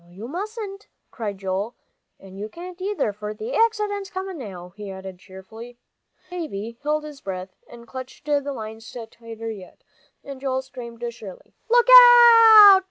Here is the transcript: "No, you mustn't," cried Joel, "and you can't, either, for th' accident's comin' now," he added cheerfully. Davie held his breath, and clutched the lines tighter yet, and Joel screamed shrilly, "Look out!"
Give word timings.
"No, 0.03 0.09
you 0.09 0.27
mustn't," 0.27 0.87
cried 1.11 1.37
Joel, 1.37 1.75
"and 2.19 2.35
you 2.39 2.49
can't, 2.49 2.81
either, 2.81 3.13
for 3.13 3.35
th' 3.35 3.53
accident's 3.53 4.09
comin' 4.09 4.39
now," 4.39 4.69
he 4.75 4.89
added 4.89 5.19
cheerfully. 5.19 5.77
Davie 6.31 6.79
held 6.81 7.03
his 7.03 7.21
breath, 7.21 7.53
and 7.67 7.87
clutched 7.87 8.25
the 8.25 8.41
lines 8.51 8.91
tighter 9.11 9.51
yet, 9.51 9.83
and 10.23 10.41
Joel 10.41 10.63
screamed 10.63 11.03
shrilly, 11.13 11.53
"Look 11.69 11.87
out!" 11.87 12.79